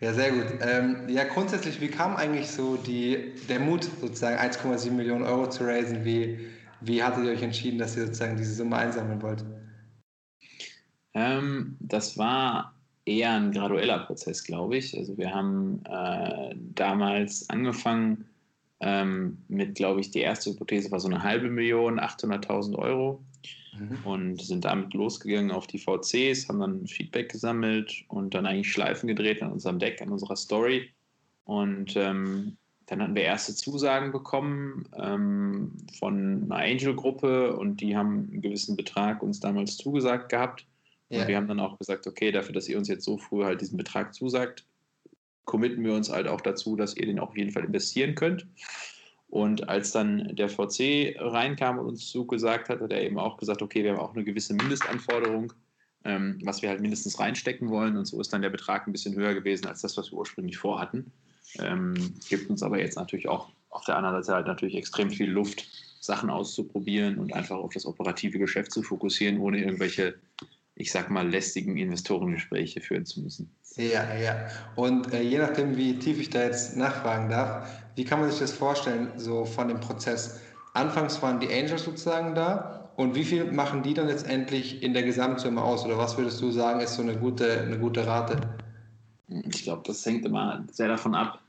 [0.00, 0.46] Ja, sehr gut.
[0.60, 5.64] Ähm, ja, grundsätzlich, wie kam eigentlich so die, der Mut, sozusagen 1,7 Millionen Euro zu
[5.64, 6.04] raisen?
[6.04, 6.38] Wie,
[6.80, 9.44] wie hattet ihr euch entschieden, dass ihr sozusagen diese Summe einsammeln wollt?
[11.14, 12.74] Ähm, das war
[13.06, 14.96] eher ein gradueller Prozess, glaube ich.
[14.96, 18.24] Also wir haben äh, damals angefangen
[18.80, 23.20] ähm, mit, glaube ich, die erste Hypothese war so eine halbe Million, 800.000 Euro
[23.78, 23.98] mhm.
[24.04, 29.06] und sind damit losgegangen auf die VCs, haben dann Feedback gesammelt und dann eigentlich Schleifen
[29.06, 30.90] gedreht an unserem Deck, an unserer Story
[31.44, 32.58] und ähm,
[32.88, 38.76] dann hatten wir erste Zusagen bekommen ähm, von einer Angel-Gruppe und die haben einen gewissen
[38.76, 40.66] Betrag uns damals zugesagt gehabt.
[41.10, 41.20] Ja.
[41.20, 43.60] Und wir haben dann auch gesagt, okay, dafür, dass ihr uns jetzt so früh halt
[43.60, 44.66] diesen Betrag zusagt,
[45.44, 48.46] committen wir uns halt auch dazu, dass ihr den auch auf jeden Fall investieren könnt.
[49.28, 53.60] Und als dann der VC reinkam und uns zugesagt hat, hat er eben auch gesagt,
[53.60, 55.52] okay, wir haben auch eine gewisse Mindestanforderung,
[56.04, 57.96] ähm, was wir halt mindestens reinstecken wollen.
[57.96, 60.56] Und so ist dann der Betrag ein bisschen höher gewesen als das, was wir ursprünglich
[60.56, 61.12] vorhatten.
[61.58, 61.94] Ähm,
[62.28, 65.66] gibt uns aber jetzt natürlich auch auf der anderen Seite halt natürlich extrem viel Luft,
[66.00, 70.14] Sachen auszuprobieren und einfach auf das operative Geschäft zu fokussieren, ohne irgendwelche
[70.78, 73.50] ich sag mal, lästigen Investorengespräche führen zu müssen.
[73.76, 74.46] Ja, ja.
[74.76, 78.38] Und äh, je nachdem, wie tief ich da jetzt nachfragen darf, wie kann man sich
[78.38, 80.40] das vorstellen, so von dem Prozess?
[80.74, 85.02] Anfangs waren die Angels sozusagen da und wie viel machen die dann letztendlich in der
[85.02, 85.84] Gesamtsumme aus?
[85.84, 88.40] Oder was würdest du sagen, ist so eine gute, eine gute Rate?
[89.28, 91.40] Ich glaube, das hängt immer sehr davon ab,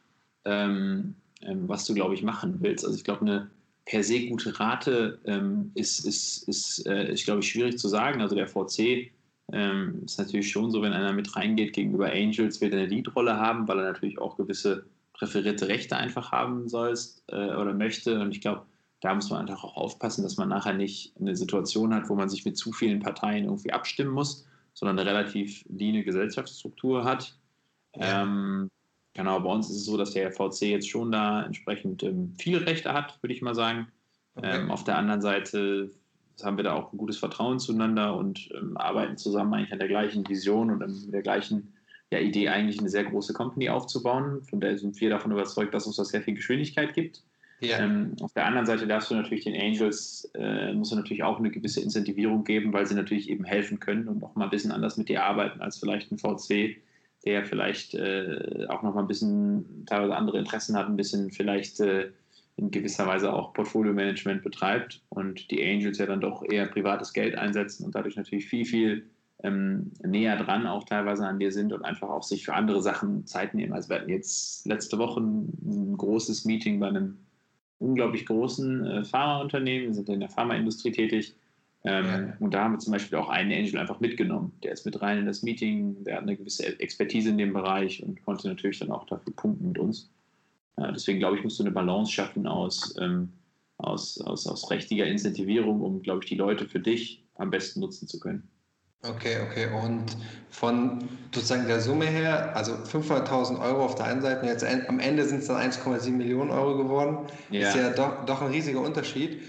[0.45, 1.13] ähm,
[1.43, 2.83] ähm, was du, glaube ich, machen willst.
[2.83, 3.49] Also ich glaube, eine
[3.85, 8.21] per se gute Rate ähm, ist, ist, ist, äh, ist glaube ich, schwierig zu sagen.
[8.21, 9.11] Also der VC
[9.53, 13.37] ähm, ist natürlich schon so, wenn einer mit reingeht gegenüber Angels, wird er eine Leadrolle
[13.37, 18.19] haben, weil er natürlich auch gewisse präferierte Rechte einfach haben sollst äh, oder möchte.
[18.19, 18.65] Und ich glaube,
[19.01, 22.29] da muss man einfach auch aufpassen, dass man nachher nicht eine Situation hat, wo man
[22.29, 27.37] sich mit zu vielen Parteien irgendwie abstimmen muss, sondern eine relativ leane Gesellschaftsstruktur hat.
[27.95, 28.23] Ja.
[28.23, 28.69] Ähm,
[29.13, 32.65] genau, bei uns ist es so, dass der VC jetzt schon da entsprechend ähm, viele
[32.65, 33.87] Rechte hat, würde ich mal sagen.
[34.35, 34.61] Okay.
[34.61, 35.91] Ähm, auf der anderen Seite
[36.43, 39.87] haben wir da auch ein gutes Vertrauen zueinander und ähm, arbeiten zusammen eigentlich an der
[39.87, 41.73] gleichen Vision und mit der gleichen
[42.11, 44.41] ja, Idee, eigentlich eine sehr große Company aufzubauen.
[44.43, 47.21] Von der sind wir davon überzeugt, dass uns das sehr viel Geschwindigkeit gibt.
[47.61, 47.79] Ja.
[47.79, 51.39] Ähm, auf der anderen Seite darfst du natürlich den Angels, äh, musst du natürlich auch
[51.39, 54.71] eine gewisse Incentivierung geben, weil sie natürlich eben helfen können und auch mal ein bisschen
[54.71, 56.77] anders mit dir arbeiten als vielleicht ein VC,
[57.25, 61.81] der vielleicht äh, auch noch mal ein bisschen teilweise andere Interessen hat, ein bisschen vielleicht
[61.81, 62.11] äh,
[62.59, 67.35] in gewisser Weise auch Portfolio-Management betreibt und die Angels ja dann doch eher privates Geld
[67.35, 69.05] einsetzen und dadurch natürlich viel, viel
[69.43, 73.25] ähm, näher dran auch teilweise an dir sind und einfach auch sich für andere Sachen
[73.25, 73.73] Zeit nehmen.
[73.73, 77.17] Also wir hatten jetzt letzte Woche ein, großes Meeting bei einem
[77.79, 81.35] unglaublich großen äh, Pharmaunternehmen, wir sind in der Pharmaindustrie tätig.
[81.85, 82.33] Ähm, ja.
[82.41, 84.51] Und da haben wir zum Beispiel auch einen Angel einfach mitgenommen.
[84.63, 88.03] Der ist mit rein in das Meeting, der hat eine gewisse Expertise in dem Bereich
[88.03, 90.09] und konnte natürlich dann auch dafür punkten mit uns.
[90.79, 93.33] Ja, deswegen glaube ich, musst du eine Balance schaffen aus, ähm,
[93.77, 98.07] aus, aus, aus rechtiger Incentivierung, um, glaube ich, die Leute für dich am besten nutzen
[98.07, 98.49] zu können.
[99.01, 99.67] Okay, okay.
[99.83, 100.17] Und
[100.49, 105.25] von sozusagen der Summe her, also 500.000 Euro auf der einen Seite, jetzt am Ende
[105.25, 107.69] sind es dann 1,7 Millionen Euro geworden, ja.
[107.69, 109.41] ist ja doch, doch ein riesiger Unterschied.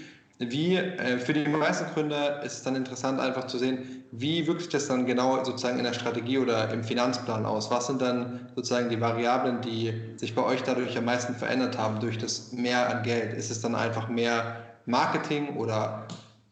[0.49, 4.61] Wie äh, für die meisten Gründer ist es dann interessant, einfach zu sehen, wie wirkt
[4.61, 7.69] sich das dann genau sozusagen in der Strategie oder im Finanzplan aus?
[7.69, 11.99] Was sind dann sozusagen die Variablen, die sich bei euch dadurch am meisten verändert haben
[11.99, 13.33] durch das Mehr an Geld?
[13.33, 16.07] Ist es dann einfach mehr Marketing oder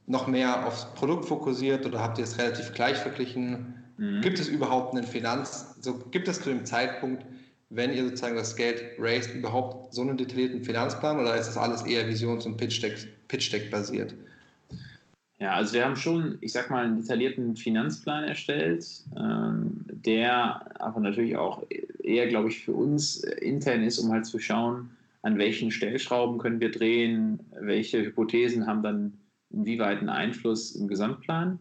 [0.06, 3.85] noch mehr aufs Produkt fokussiert oder habt ihr es relativ gleich verglichen?
[3.97, 4.21] Mhm.
[4.21, 7.25] Gibt es überhaupt einen Finanz, so gibt es zu dem Zeitpunkt
[7.69, 11.84] wenn ihr sozusagen das Geld raised, überhaupt so einen detaillierten Finanzplan oder ist das alles
[11.84, 14.16] eher Visions- und Pitch-Deck basiert?
[15.40, 18.85] Ja, also wir haben schon, ich sag mal, einen detaillierten Finanzplan erstellt,
[19.18, 21.63] ähm, der aber natürlich auch
[22.03, 24.90] eher, glaube ich, für uns intern ist, um halt zu schauen,
[25.22, 29.13] an welchen Stellschrauben können wir drehen, welche Hypothesen haben dann
[29.50, 31.59] inwieweit einen Einfluss im Gesamtplan.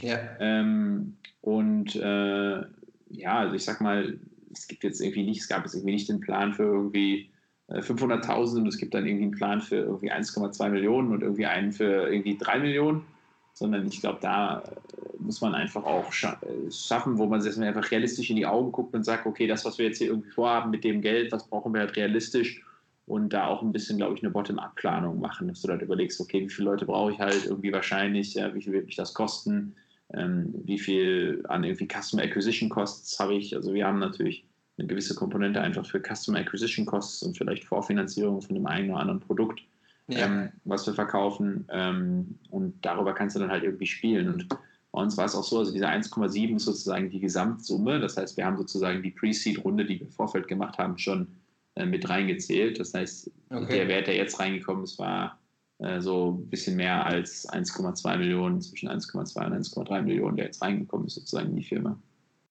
[0.00, 0.18] Ja.
[0.40, 2.62] Ähm, und äh,
[3.10, 4.18] ja, also ich sag mal,
[4.52, 7.30] es gibt jetzt irgendwie nicht, es gab jetzt irgendwie nicht den Plan für irgendwie
[7.70, 11.46] 500.000 äh, und es gibt dann irgendwie einen Plan für irgendwie 1,2 Millionen und irgendwie
[11.46, 13.04] einen für irgendwie 3 Millionen,
[13.52, 17.90] sondern ich glaube, da äh, muss man einfach auch äh, schaffen, wo man sich einfach
[17.90, 20.70] realistisch in die Augen guckt und sagt, okay, das, was wir jetzt hier irgendwie vorhaben
[20.70, 22.64] mit dem Geld, was brauchen wir halt realistisch
[23.06, 26.42] und da auch ein bisschen, glaube ich, eine Bottom-up-Planung machen, dass du dann überlegst, okay,
[26.42, 29.74] wie viele Leute brauche ich halt irgendwie wahrscheinlich, ja, wie viel wird mich das kosten,
[30.14, 33.54] ähm, wie viel an irgendwie Customer Acquisition Costs habe ich.
[33.54, 34.44] Also wir haben natürlich
[34.78, 39.00] eine gewisse Komponente einfach für Customer Acquisition Costs und vielleicht Vorfinanzierung von dem einen oder
[39.00, 39.60] anderen Produkt,
[40.06, 40.26] ja.
[40.26, 41.66] ähm, was wir verkaufen.
[41.70, 44.32] Ähm, und darüber kannst du dann halt irgendwie spielen.
[44.32, 44.48] Und
[44.92, 48.00] Bei uns war es auch so, also diese 1,7 ist sozusagen die Gesamtsumme.
[48.00, 51.28] Das heißt, wir haben sozusagen die Pre-Seed-Runde, die wir im Vorfeld gemacht haben, schon
[51.74, 52.78] äh, mit reingezählt.
[52.78, 53.78] Das heißt, okay.
[53.78, 55.38] der Wert, der jetzt reingekommen ist, war
[55.78, 60.62] äh, so ein bisschen mehr als 1,2 Millionen, zwischen 1,2 und 1,3 Millionen, der jetzt
[60.62, 61.98] reingekommen ist, sozusagen in die Firma.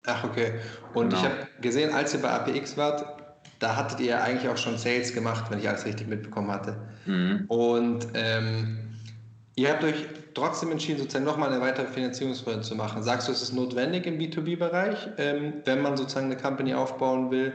[0.05, 0.53] Ach, okay.
[0.93, 1.21] Und genau.
[1.21, 3.17] ich habe gesehen, als ihr bei APX wart,
[3.59, 6.77] da hattet ihr eigentlich auch schon Sales gemacht, wenn ich alles richtig mitbekommen hatte.
[7.05, 7.45] Mhm.
[7.47, 8.77] Und ähm,
[9.55, 13.01] ihr habt euch trotzdem entschieden, sozusagen nochmal eine weitere Finanzierungsrunde zu machen.
[13.01, 17.53] Sagst du, es ist notwendig im B2B-Bereich, ähm, wenn man sozusagen eine Company aufbauen will,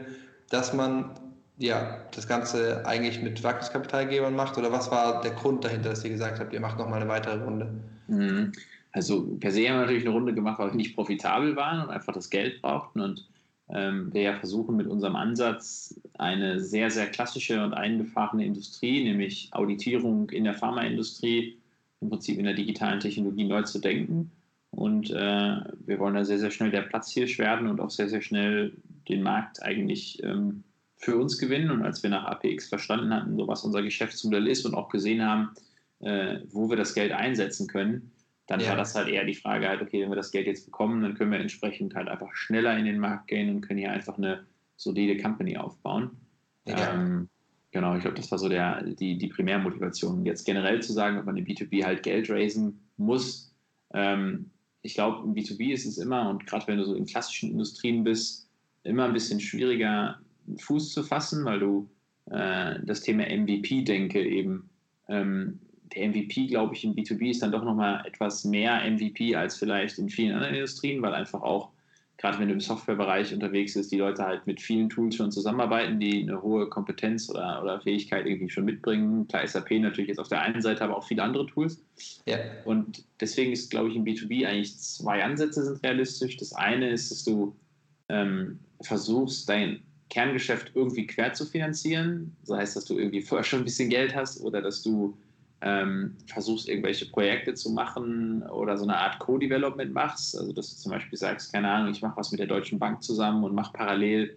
[0.49, 1.11] dass man
[1.57, 4.57] ja, das Ganze eigentlich mit Wachstumskapitalgebern macht?
[4.57, 7.41] Oder was war der Grund dahinter, dass ihr gesagt habt, ihr macht nochmal eine weitere
[7.43, 7.69] Runde?
[8.07, 8.51] Mhm.
[8.93, 11.89] Also per se haben wir natürlich eine Runde gemacht, weil wir nicht profitabel waren und
[11.89, 13.27] einfach das Geld brauchten und
[13.69, 19.49] ähm, wir ja versuchen mit unserem Ansatz eine sehr, sehr klassische und eingefahrene Industrie, nämlich
[19.51, 21.57] Auditierung in der Pharmaindustrie,
[22.01, 24.31] im Prinzip in der digitalen Technologie neu zu denken.
[24.69, 25.55] Und äh,
[25.85, 28.73] wir wollen da sehr, sehr schnell der Platzhirsch werden und auch sehr, sehr schnell
[29.07, 30.63] den Markt eigentlich ähm,
[30.97, 31.71] für uns gewinnen.
[31.71, 35.23] Und als wir nach APX verstanden hatten, so was unser Geschäftsmodell ist und auch gesehen
[35.23, 35.51] haben,
[35.99, 38.11] äh, wo wir das Geld einsetzen können,
[38.47, 38.69] dann ja.
[38.69, 41.15] war das halt eher die Frage halt, okay, wenn wir das Geld jetzt bekommen, dann
[41.15, 44.45] können wir entsprechend halt einfach schneller in den Markt gehen und können hier einfach eine
[44.75, 46.11] solide Company aufbauen.
[46.65, 46.93] Ja.
[46.93, 47.29] Ähm,
[47.71, 50.25] genau, ich glaube, das war so der, die, die Primärmotivation.
[50.25, 53.53] Jetzt generell zu sagen, ob man im B2B halt Geld raisen muss,
[53.93, 54.49] ähm,
[54.81, 58.03] ich glaube, im B2B ist es immer, und gerade wenn du so in klassischen Industrien
[58.03, 58.49] bist,
[58.83, 60.19] immer ein bisschen schwieriger,
[60.59, 61.89] Fuß zu fassen, weil du
[62.29, 64.69] äh, das Thema MVP-Denke eben
[65.07, 65.59] ähm,
[65.95, 69.97] der MVP, glaube ich, im B2B ist dann doch nochmal etwas mehr MVP als vielleicht
[69.97, 71.69] in vielen anderen Industrien, weil einfach auch,
[72.17, 75.99] gerade wenn du im Softwarebereich unterwegs bist, die Leute halt mit vielen Tools schon zusammenarbeiten,
[75.99, 79.27] die eine hohe Kompetenz oder, oder Fähigkeit irgendwie schon mitbringen.
[79.27, 81.83] Klar, SAP natürlich jetzt auf der einen Seite, aber auch viele andere Tools.
[82.25, 82.37] Ja.
[82.65, 86.37] Und deswegen ist, glaube ich, im B2B eigentlich zwei Ansätze sind realistisch.
[86.37, 87.55] Das eine ist, dass du
[88.09, 92.35] ähm, versuchst, dein Kerngeschäft irgendwie quer zu finanzieren.
[92.45, 95.17] Das heißt, dass du irgendwie vorher schon ein bisschen Geld hast oder dass du
[95.63, 100.37] ähm, versuchst, irgendwelche Projekte zu machen oder so eine Art Co-Development machst.
[100.37, 103.01] Also, dass du zum Beispiel sagst, keine Ahnung, ich mache was mit der Deutschen Bank
[103.01, 104.35] zusammen und mache parallel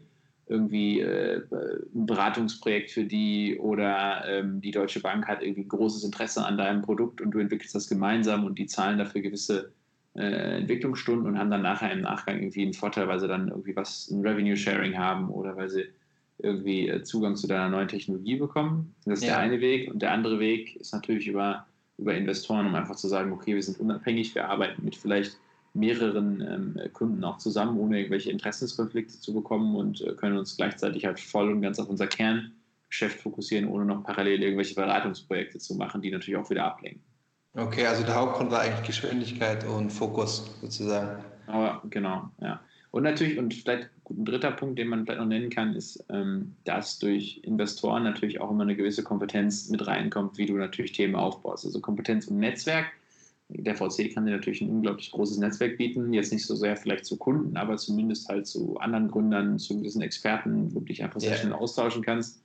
[0.48, 6.44] irgendwie äh, ein Beratungsprojekt für die oder ähm, die Deutsche Bank hat irgendwie großes Interesse
[6.44, 9.72] an deinem Produkt und du entwickelst das gemeinsam und die zahlen dafür gewisse
[10.14, 13.74] äh, Entwicklungsstunden und haben dann nachher im Nachgang irgendwie einen Vorteil, weil sie dann irgendwie
[13.74, 15.86] was, ein Revenue Sharing haben oder weil sie
[16.38, 18.94] irgendwie äh, Zugang zu deiner neuen Technologie bekommen.
[19.04, 19.34] Das ist ja.
[19.34, 19.90] der eine Weg.
[19.90, 21.66] Und der andere Weg ist natürlich über,
[21.98, 25.38] über Investoren, um einfach zu sagen, okay, wir sind unabhängig, wir arbeiten mit vielleicht
[25.74, 31.04] mehreren ähm, Kunden auch zusammen, ohne irgendwelche Interessenskonflikte zu bekommen und äh, können uns gleichzeitig
[31.04, 36.00] halt voll und ganz auf unser Kerngeschäft fokussieren, ohne noch parallel irgendwelche Beratungsprojekte zu machen,
[36.00, 37.02] die natürlich auch wieder ablenken.
[37.54, 41.22] Okay, also der Hauptgrund war eigentlich Geschwindigkeit und Fokus sozusagen.
[41.46, 42.60] Aber genau, ja.
[42.90, 46.54] Und natürlich, und vielleicht ein dritter Punkt, den man vielleicht noch nennen kann, ist, ähm,
[46.64, 51.14] dass durch Investoren natürlich auch immer eine gewisse Kompetenz mit reinkommt, wie du natürlich Themen
[51.14, 51.66] aufbaust.
[51.66, 52.86] Also Kompetenz im Netzwerk.
[53.48, 57.04] Der VC kann dir natürlich ein unglaublich großes Netzwerk bieten, jetzt nicht so sehr vielleicht
[57.04, 61.20] zu Kunden, aber zumindest halt zu anderen Gründern, zu gewissen Experten, wo du dich einfach
[61.20, 61.38] sehr yeah.
[61.38, 62.42] schnell austauschen kannst.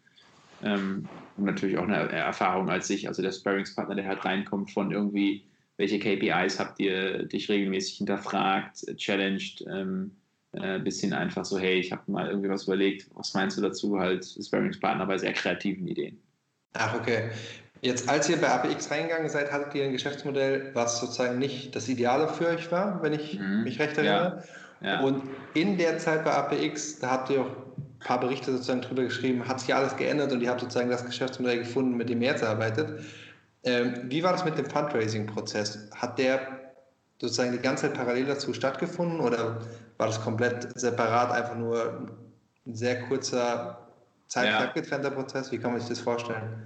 [0.63, 4.91] Ähm, und natürlich auch eine Erfahrung als sich, also der Sparringspartner, der halt reinkommt von
[4.91, 5.43] irgendwie,
[5.77, 10.11] welche KPIs habt ihr dich regelmäßig hinterfragt, challenged, ähm,
[10.53, 13.99] äh, bisschen einfach so, hey, ich habe mal irgendwie was überlegt, was meinst du dazu?
[13.99, 16.21] Halt Sparringspartner bei sehr kreativen Ideen.
[16.73, 17.29] Ach, okay.
[17.81, 21.89] Jetzt, als ihr bei APX reingegangen seid, hattet ihr ein Geschäftsmodell, was sozusagen nicht das
[21.89, 23.63] Ideale für euch war, wenn ich mhm.
[23.63, 24.43] mich recht erinnere.
[24.81, 24.93] Ja.
[24.93, 25.01] Ja.
[25.01, 25.23] Und
[25.53, 29.47] in der Zeit bei APX, da habt ihr auch ein paar Berichte sozusagen drüber geschrieben,
[29.47, 32.43] hat sich alles geändert und ihr habt sozusagen das Geschäftsmodell gefunden, mit dem ihr jetzt
[32.43, 33.03] arbeitet.
[33.63, 35.89] Ähm, wie war das mit dem Fundraising-Prozess?
[35.95, 36.39] Hat der
[37.19, 39.59] sozusagen die ganze Zeit parallel dazu stattgefunden oder
[40.01, 42.07] war das komplett separat, einfach nur
[42.65, 43.87] ein sehr kurzer,
[44.27, 44.65] zeitlich ja.
[44.65, 45.51] abgetrennter Prozess?
[45.51, 46.65] Wie kann man sich das vorstellen?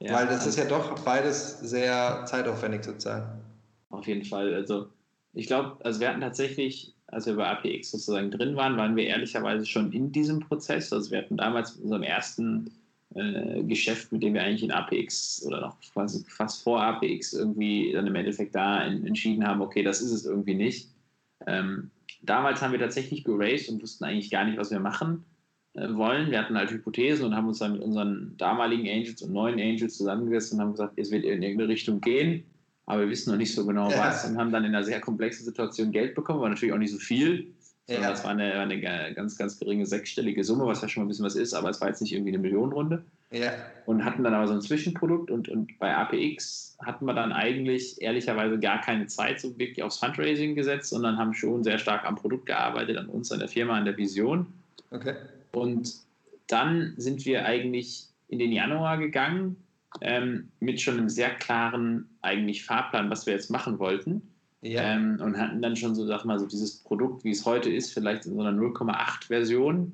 [0.00, 3.40] Ja, Weil das also ist ja doch beides sehr zeitaufwendig sozusagen.
[3.88, 4.52] Auf jeden Fall.
[4.52, 4.88] Also
[5.32, 9.06] ich glaube, also wir hatten tatsächlich, als wir bei APX sozusagen drin waren, waren wir
[9.06, 10.92] ehrlicherweise schon in diesem Prozess.
[10.92, 12.70] Also wir hatten damals mit unserem ersten
[13.14, 17.92] äh, Geschäft, mit dem wir eigentlich in APX oder noch quasi fast vor APX irgendwie
[17.94, 20.90] dann im Endeffekt da in, entschieden haben, okay, das ist es irgendwie nicht.
[21.46, 21.90] Ähm,
[22.22, 25.24] damals haben wir tatsächlich geraced und wussten eigentlich gar nicht, was wir machen
[25.74, 26.30] äh, wollen.
[26.30, 29.96] Wir hatten halt Hypothesen und haben uns dann mit unseren damaligen Angels und neuen Angels
[29.96, 32.44] zusammengesetzt und haben gesagt, es wird in irgendeine Richtung gehen,
[32.86, 33.98] aber wir wissen noch nicht so genau ja.
[33.98, 36.92] was und haben dann in einer sehr komplexen Situation Geld bekommen, aber natürlich auch nicht
[36.92, 37.54] so viel.
[37.88, 38.00] Ja.
[38.00, 38.80] Das war eine, eine,
[39.14, 41.80] ganz, ganz geringe sechsstellige Summe, was ja schon mal ein bisschen was ist, aber es
[41.80, 43.02] war jetzt nicht irgendwie eine Millionenrunde.
[43.30, 43.52] Ja.
[43.84, 48.00] Und hatten dann aber so ein Zwischenprodukt und, und bei APX hatten wir dann eigentlich
[48.00, 52.16] ehrlicherweise gar keine Zeit so wirklich aufs Fundraising gesetzt, sondern haben schon sehr stark am
[52.16, 54.46] Produkt gearbeitet, an uns, an der Firma, an der Vision.
[54.90, 55.14] Okay.
[55.52, 55.94] Und
[56.46, 59.56] dann sind wir eigentlich in den Januar gegangen
[60.00, 64.22] ähm, mit schon einem sehr klaren eigentlich Fahrplan, was wir jetzt machen wollten.
[64.60, 64.82] Ja.
[64.82, 67.92] Ähm, und hatten dann schon so, sag mal, so dieses Produkt, wie es heute ist,
[67.92, 69.92] vielleicht in so einer 0,8 Version.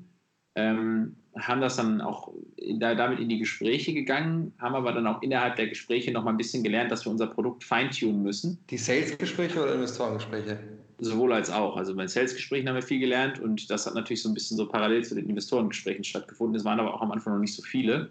[0.55, 5.05] Ähm, haben das dann auch in, da, damit in die Gespräche gegangen, haben aber dann
[5.07, 8.57] auch innerhalb der Gespräche noch mal ein bisschen gelernt, dass wir unser Produkt feintunen müssen.
[8.69, 10.59] Die Sales-Gespräche oder Investorengespräche?
[10.99, 11.75] Sowohl als auch.
[11.75, 14.67] Also bei Sales-Gesprächen haben wir viel gelernt und das hat natürlich so ein bisschen so
[14.67, 16.55] parallel zu den Investorengesprächen stattgefunden.
[16.55, 18.09] Es waren aber auch am Anfang noch nicht so viele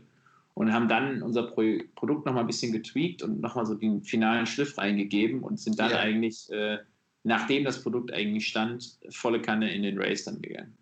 [0.52, 1.62] und haben dann unser Pro
[1.94, 5.58] Produkt noch mal ein bisschen getweakt und noch mal so den finalen Schliff reingegeben und
[5.58, 5.98] sind dann ja.
[5.98, 6.78] eigentlich, äh,
[7.22, 10.76] nachdem das Produkt eigentlich stand, volle Kanne in den Race dann gegangen.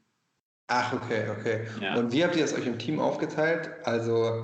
[0.68, 1.66] Ach, okay, okay.
[1.80, 1.96] Ja.
[1.96, 3.70] Und wie habt ihr das euch im Team aufgeteilt?
[3.84, 4.42] Also,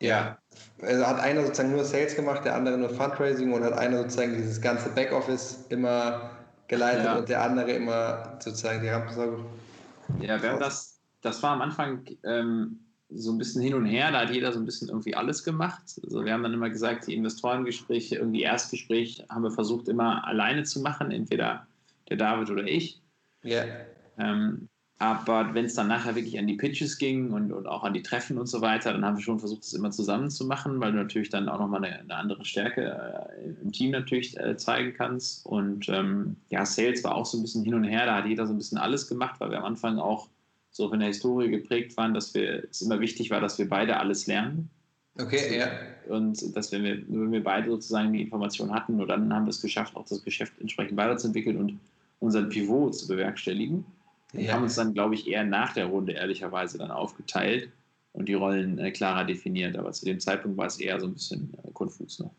[0.00, 0.38] ja,
[0.82, 4.34] also hat einer sozusagen nur Sales gemacht, der andere nur Fundraising und hat einer sozusagen
[4.34, 6.30] dieses ganze Backoffice immer
[6.68, 7.18] geleitet ja.
[7.18, 9.44] und der andere immer sozusagen die Rampensorge.
[10.20, 12.80] Ja, wir haben das, das war am Anfang ähm,
[13.10, 16.00] so ein bisschen hin und her, da hat jeder so ein bisschen irgendwie alles gemacht.
[16.04, 20.62] Also wir haben dann immer gesagt, die Investorengespräche, irgendwie Erstgespräch haben wir versucht immer alleine
[20.62, 21.66] zu machen, entweder
[22.08, 23.02] der David oder ich.
[23.42, 23.64] Ja.
[24.18, 24.68] Ähm,
[25.00, 28.02] aber wenn es dann nachher wirklich an die Pitches ging und, und auch an die
[28.02, 30.92] Treffen und so weiter, dann haben wir schon versucht, das immer zusammen zu machen, weil
[30.92, 34.92] du natürlich dann auch nochmal eine, eine andere Stärke äh, im Team natürlich äh, zeigen
[34.92, 35.46] kannst.
[35.46, 38.46] Und ähm, ja, Sales war auch so ein bisschen hin und her, da hat jeder
[38.46, 40.28] so ein bisschen alles gemacht, weil wir am Anfang auch
[40.70, 43.96] so von der Historie geprägt waren, dass wir, es immer wichtig war, dass wir beide
[43.96, 44.68] alles lernen.
[45.18, 45.68] Okay, ja.
[46.14, 49.50] Und dass wenn wir, wenn wir beide sozusagen die Information hatten, nur dann haben wir
[49.50, 51.80] es geschafft, auch das Geschäft entsprechend weiterzuentwickeln und
[52.18, 53.86] unseren Pivot zu bewerkstelligen.
[54.32, 54.52] Wir ja.
[54.52, 57.70] haben uns dann, glaube ich, eher nach der Runde ehrlicherweise dann aufgeteilt
[58.12, 59.76] und die Rollen äh, klarer definiert.
[59.76, 62.32] Aber zu dem Zeitpunkt war es eher so ein bisschen äh, konfus noch.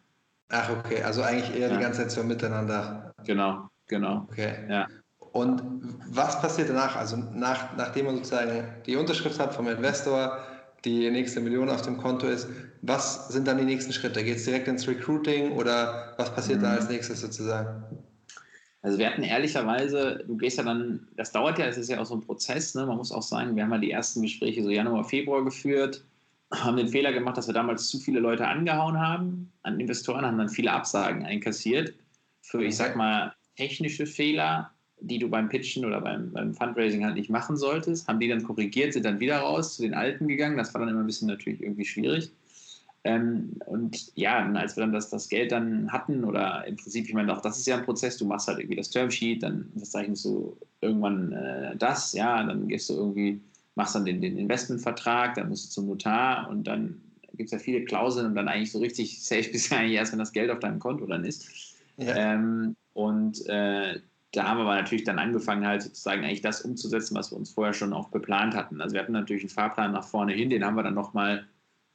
[0.49, 1.01] Ach, okay.
[1.01, 1.75] Also eigentlich eher ja.
[1.75, 3.13] die ganze Zeit so miteinander.
[3.25, 4.27] Genau, genau.
[4.29, 4.53] Okay.
[4.69, 4.87] Ja.
[5.31, 5.63] Und
[6.09, 6.95] was passiert danach?
[6.95, 10.39] Also nach, nachdem man sozusagen die Unterschrift hat vom Investor,
[10.83, 12.49] die nächste Million auf dem Konto ist,
[12.81, 14.23] was sind dann die nächsten Schritte?
[14.23, 16.63] Geht es direkt ins Recruiting oder was passiert mhm.
[16.63, 17.83] da als nächstes sozusagen?
[18.83, 22.05] Also wir hatten ehrlicherweise, du gehst ja dann, das dauert ja, es ist ja auch
[22.05, 22.85] so ein Prozess, ne?
[22.85, 26.03] man muss auch sagen, wir haben ja die ersten Gespräche so Januar, Februar geführt,
[26.51, 30.39] haben den Fehler gemacht, dass wir damals zu viele Leute angehauen haben an Investoren, haben
[30.39, 31.93] dann viele Absagen einkassiert
[32.41, 37.15] für, ich sag mal, technische Fehler, die du beim Pitchen oder beim, beim Fundraising halt
[37.15, 40.57] nicht machen solltest, haben die dann korrigiert, sind dann wieder raus zu den Alten gegangen,
[40.57, 42.31] das war dann immer ein bisschen natürlich irgendwie schwierig.
[43.03, 47.13] Ähm, und ja, als wir dann das, das Geld dann hatten, oder im Prinzip, ich
[47.13, 50.25] meine, auch das ist ja ein Prozess, du machst halt irgendwie das Termsheet, dann verzeichnest
[50.25, 53.41] du irgendwann äh, das, ja, dann gehst du irgendwie,
[53.75, 57.01] machst dann den, den Investmentvertrag, dann musst du zum Notar und dann
[57.33, 60.11] gibt es ja viele Klauseln und dann eigentlich so richtig safe bist du eigentlich erst,
[60.11, 61.49] wenn das Geld auf deinem Konto dann ist.
[61.97, 62.15] Ja.
[62.15, 63.99] Ähm, und äh,
[64.33, 67.49] da haben wir aber natürlich dann angefangen, halt sozusagen eigentlich das umzusetzen, was wir uns
[67.51, 68.79] vorher schon auch beplant hatten.
[68.79, 71.47] Also wir hatten natürlich einen Fahrplan nach vorne hin, den haben wir dann nochmal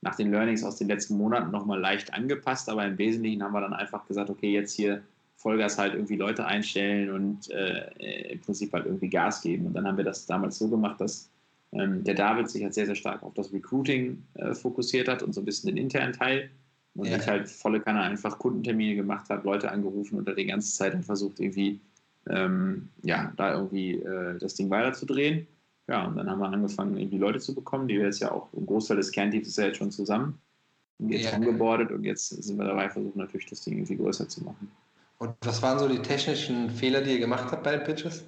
[0.02, 3.60] nach den Learnings aus den letzten Monaten nochmal leicht angepasst, aber im Wesentlichen haben wir
[3.60, 5.02] dann einfach gesagt, okay, jetzt hier
[5.36, 9.66] Vollgas halt irgendwie Leute einstellen und äh, im Prinzip halt irgendwie Gas geben.
[9.66, 11.30] Und dann haben wir das damals so gemacht, dass
[11.72, 15.34] ähm, der David sich halt sehr, sehr stark auf das Recruiting äh, fokussiert hat und
[15.34, 16.50] so ein bisschen den internen Teil.
[16.94, 17.18] Und ja.
[17.18, 21.04] ich halt volle Kanne einfach Kundentermine gemacht habe, Leute angerufen und da die ganze Zeit
[21.04, 21.80] versucht, irgendwie
[22.28, 25.46] ähm, ja, da irgendwie äh, das Ding weiterzudrehen.
[25.88, 28.52] Ja, und dann haben wir angefangen, irgendwie Leute zu bekommen, die wir jetzt ja auch,
[28.52, 30.40] ein Großteil des Kernteams ist ja jetzt schon zusammen.
[30.98, 31.36] Jetzt ja.
[31.36, 34.70] umgebordet und jetzt sind wir dabei, versuchen natürlich das Ding irgendwie größer zu machen.
[35.18, 38.24] Und was waren so die technischen Fehler, die ihr gemacht habt bei den Pitches?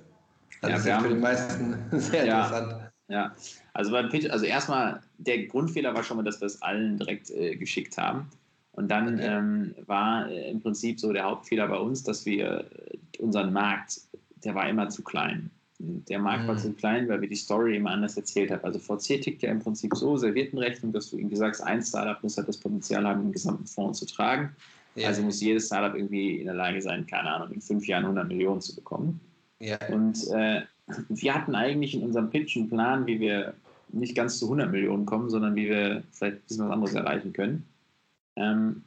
[0.61, 2.93] Also ja, das ist ja für die meisten sehr ja, interessant.
[3.09, 3.35] Ja,
[3.73, 7.31] also beim Pitch, also erstmal, der Grundfehler war schon mal, dass wir es allen direkt
[7.31, 8.29] äh, geschickt haben.
[8.73, 9.27] Und dann okay.
[9.27, 14.01] ähm, war äh, im Prinzip so der Hauptfehler bei uns, dass wir äh, unseren Markt,
[14.45, 15.51] der war immer zu klein.
[15.81, 16.49] Der Markt mhm.
[16.49, 18.65] war zu klein, weil wir die Story immer anders erzählt haben.
[18.65, 22.37] Also VC tickt ja im Prinzip so, Serviertenrechnung, dass du irgendwie sagst, ein Startup muss
[22.37, 24.51] halt das Potenzial haben, den gesamten Fonds zu tragen.
[24.97, 25.09] Ja.
[25.09, 28.27] Also muss jedes Startup irgendwie in der Lage sein, keine Ahnung, in fünf Jahren 100
[28.27, 29.21] Millionen zu bekommen.
[29.61, 29.79] Ja.
[29.93, 30.63] Und äh,
[31.09, 33.55] wir hatten eigentlich in unserem Pitch einen Plan, wie wir
[33.91, 37.33] nicht ganz zu 100 Millionen kommen, sondern wie wir vielleicht ein bisschen was anderes erreichen
[37.33, 37.65] können.
[38.37, 38.83] Ähm,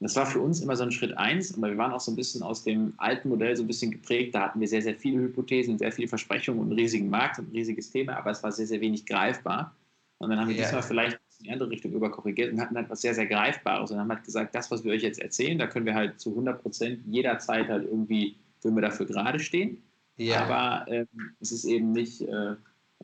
[0.00, 2.16] das war für uns immer so ein Schritt eins, aber wir waren auch so ein
[2.16, 4.34] bisschen aus dem alten Modell so ein bisschen geprägt.
[4.34, 7.48] Da hatten wir sehr, sehr viele Hypothesen, sehr viele Versprechungen und einen riesigen Markt und
[7.48, 9.74] ein riesiges Thema, aber es war sehr, sehr wenig greifbar.
[10.18, 10.64] Und dann haben wir ja.
[10.64, 13.98] diesmal vielleicht in die andere Richtung überkorrigiert und hatten halt was sehr, sehr Greifbares und
[13.98, 16.60] haben halt gesagt, das, was wir euch jetzt erzählen, da können wir halt zu 100
[16.60, 19.82] Prozent jederzeit halt irgendwie, würden wir dafür gerade stehen.
[20.18, 20.44] Ja.
[20.44, 21.08] Aber ähm,
[21.40, 22.54] es ist eben nicht, äh,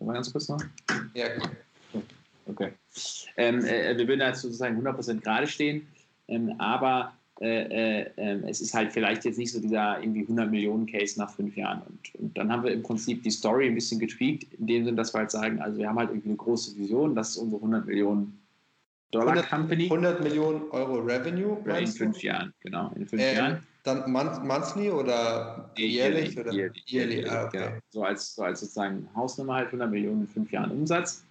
[0.00, 0.60] mal ganz kurz noch.
[1.14, 1.26] Ja.
[2.46, 2.72] Okay.
[3.36, 5.86] Ähm, äh, wir würden da sozusagen 100% gerade stehen,
[6.32, 10.50] ähm, aber äh, äh, ähm, es ist halt vielleicht jetzt nicht so dieser irgendwie 100
[10.50, 11.82] Millionen Case nach fünf Jahren.
[11.82, 14.96] Und, und, dann haben wir im Prinzip die Story ein bisschen getweakt, in dem Sinne,
[14.96, 17.60] dass wir halt sagen, also wir haben halt irgendwie eine große Vision, das ist unsere
[17.60, 18.38] 100 Millionen
[19.10, 19.84] Dollar 100, Company.
[19.84, 21.58] 100 Millionen Euro Revenue.
[21.66, 22.26] In fünf du?
[22.26, 22.92] Jahren, genau.
[22.94, 23.66] In fünf ähm, Jahren.
[23.82, 26.38] Dann monthly oder jährlich?
[26.38, 26.52] Oder?
[26.52, 26.84] Jährlich.
[26.86, 27.58] jährlich ah, okay.
[27.58, 27.78] genau.
[27.90, 31.26] so, als, so als sozusagen Hausnummer halt 100 Millionen in fünf Jahren Umsatz.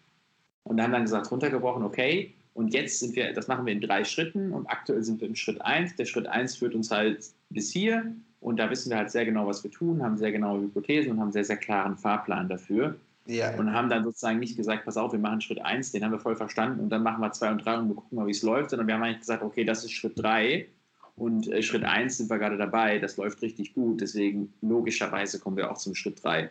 [0.63, 3.81] Und dann haben dann gesagt, runtergebrochen, okay, und jetzt sind wir, das machen wir in
[3.81, 5.96] drei Schritten und aktuell sind wir im Schritt 1.
[5.96, 9.48] Der Schritt 1 führt uns halt bis hier und da wissen wir halt sehr genau,
[9.48, 12.96] was wir tun, haben sehr genaue Hypothesen und haben sehr, sehr klaren Fahrplan dafür.
[13.27, 13.55] Ja.
[13.55, 16.20] Und haben dann sozusagen nicht gesagt, pass auf, wir machen Schritt 1, den haben wir
[16.20, 18.41] voll verstanden und dann machen wir 2 und 3 und wir gucken mal, wie es
[18.41, 20.67] läuft, sondern wir haben eigentlich gesagt, okay, das ist Schritt 3
[21.15, 25.55] und äh, Schritt 1 sind wir gerade dabei, das läuft richtig gut, deswegen logischerweise kommen
[25.55, 26.50] wir auch zum Schritt 3.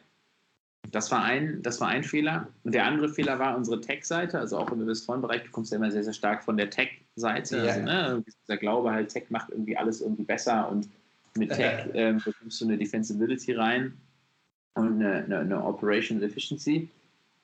[0.92, 2.48] Das war, ein, das war ein Fehler.
[2.64, 5.90] Und der andere Fehler war unsere Tech-Seite, also auch im Investorenbereich, du kommst ja immer
[5.90, 7.58] sehr, sehr stark von der Tech-Seite.
[7.58, 7.62] Ja.
[7.64, 10.88] Also, ne, dieser Glaube halt, Tech macht irgendwie alles irgendwie besser und
[11.36, 13.96] mit Tech ähm, bekommst du eine Defensibility rein
[14.74, 16.88] und eine, eine, eine Operational Efficiency.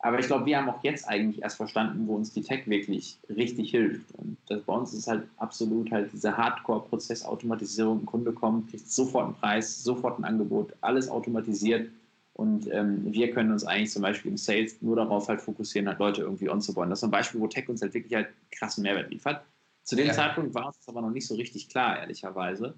[0.00, 3.18] Aber ich glaube, wir haben auch jetzt eigentlich erst verstanden, wo uns die Tech wirklich
[3.28, 4.12] richtig hilft.
[4.14, 8.02] Und das, bei uns ist halt absolut halt diese Hardcore-Prozessautomatisierung.
[8.02, 11.88] Ein Kunde kommt, kriegt sofort einen Preis, sofort ein Angebot, alles automatisiert
[12.37, 15.99] und ähm, wir können uns eigentlich zum Beispiel im Sales nur darauf halt fokussieren, halt
[15.99, 16.90] Leute irgendwie onzubauen.
[16.90, 19.43] Das ist ein Beispiel, wo Tech uns halt wirklich halt krassen Mehrwert liefert.
[19.85, 20.12] Zu dem ja.
[20.12, 22.75] Zeitpunkt war uns das aber noch nicht so richtig klar, ehrlicherweise.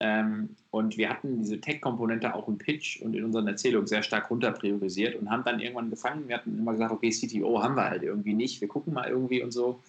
[0.00, 4.30] Ähm, und wir hatten diese Tech-Komponente auch im Pitch und in unseren Erzählungen sehr stark
[4.30, 6.28] runter priorisiert und haben dann irgendwann gefangen.
[6.28, 9.42] Wir hatten immer gesagt, okay, CTO haben wir halt irgendwie nicht, wir gucken mal irgendwie
[9.42, 9.80] und so.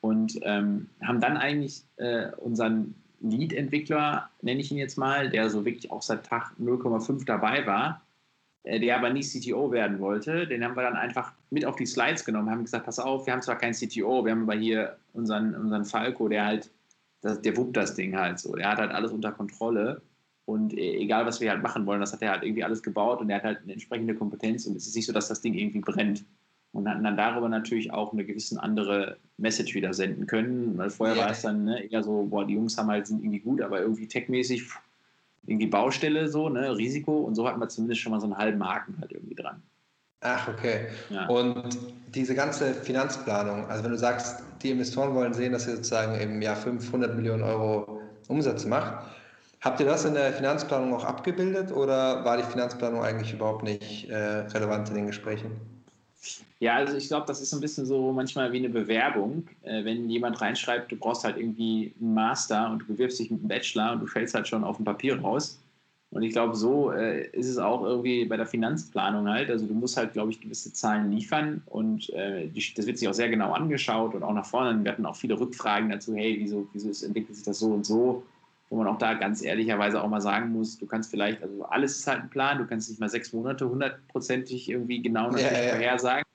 [0.00, 5.64] Und ähm, haben dann eigentlich äh, unseren Lead-Entwickler, nenne ich ihn jetzt mal, der so
[5.64, 8.02] wirklich auch seit Tag 0,5 dabei war,
[8.66, 12.24] der aber nicht CTO werden wollte, den haben wir dann einfach mit auf die Slides
[12.24, 15.54] genommen, haben gesagt, pass auf, wir haben zwar keinen CTO, wir haben aber hier unseren,
[15.54, 16.70] unseren Falco, der halt,
[17.22, 20.02] der wuppt das Ding halt so, der hat halt alles unter Kontrolle
[20.46, 23.20] und äh, egal, was wir halt machen wollen, das hat er halt irgendwie alles gebaut
[23.20, 25.54] und er hat halt eine entsprechende Kompetenz und es ist nicht so, dass das Ding
[25.54, 26.24] irgendwie brennt.
[26.72, 31.16] Und hatten dann darüber natürlich auch eine gewisse andere Message wieder senden können, weil vorher
[31.16, 31.22] ja.
[31.22, 33.80] war es dann ne, eher so, boah, die Jungs haben halt, sind irgendwie gut, aber
[33.80, 34.68] irgendwie techmäßig
[35.46, 38.66] irgendwie Baustelle so, ne, Risiko und so hatten wir zumindest schon mal so einen halben
[38.66, 39.62] Haken halt irgendwie dran.
[40.20, 40.86] Ach, okay.
[41.10, 41.26] Ja.
[41.26, 41.78] Und
[42.14, 46.40] diese ganze Finanzplanung, also wenn du sagst, die Investoren wollen sehen, dass ihr sozusagen im
[46.42, 49.04] Jahr 500 Millionen Euro Umsatz macht,
[49.60, 54.08] habt ihr das in der Finanzplanung auch abgebildet oder war die Finanzplanung eigentlich überhaupt nicht
[54.08, 55.75] äh, relevant in den Gesprächen?
[56.60, 59.46] Ja, also ich glaube, das ist ein bisschen so manchmal wie eine Bewerbung.
[59.62, 63.40] Äh, wenn jemand reinschreibt, du brauchst halt irgendwie einen Master und du bewirbst dich mit
[63.40, 65.60] einem Bachelor und du fällst halt schon auf dem Papier raus.
[66.10, 69.50] Und ich glaube, so äh, ist es auch irgendwie bei der Finanzplanung halt.
[69.50, 73.08] Also du musst halt, glaube ich, gewisse Zahlen liefern und äh, die, das wird sich
[73.08, 74.82] auch sehr genau angeschaut und auch nach vorne.
[74.82, 78.22] Wir hatten auch viele Rückfragen dazu, hey, wieso, wieso entwickelt sich das so und so?
[78.68, 81.98] Wo man auch da ganz ehrlicherweise auch mal sagen muss, du kannst vielleicht, also alles
[81.98, 85.62] ist halt ein Plan, du kannst nicht mal sechs Monate hundertprozentig irgendwie genau natürlich ja,
[85.62, 85.70] ja.
[85.70, 86.26] vorhersagen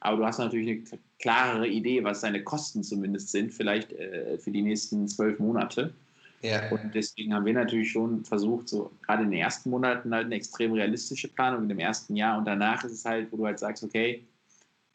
[0.00, 4.50] aber du hast natürlich eine klarere Idee, was deine Kosten zumindest sind, vielleicht äh, für
[4.50, 5.92] die nächsten zwölf Monate.
[6.42, 6.70] Ja.
[6.70, 10.36] Und deswegen haben wir natürlich schon versucht, so gerade in den ersten Monaten halt eine
[10.36, 13.58] extrem realistische Planung in dem ersten Jahr und danach ist es halt, wo du halt
[13.58, 14.24] sagst, okay,